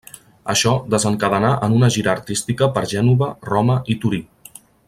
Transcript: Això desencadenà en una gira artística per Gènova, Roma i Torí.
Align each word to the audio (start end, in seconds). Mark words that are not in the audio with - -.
Això 0.53 0.71
desencadenà 0.93 1.51
en 1.67 1.77
una 1.81 1.91
gira 1.97 2.11
artística 2.15 2.71
per 2.79 2.85
Gènova, 2.97 3.31
Roma 3.53 3.81
i 3.95 4.01
Torí. 4.07 4.27